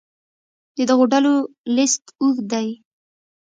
د 0.75 0.77
دغو 0.89 1.05
ډلو 1.13 1.33
لست 1.75 2.03
اوږد 2.21 2.45
دی. 2.53 2.67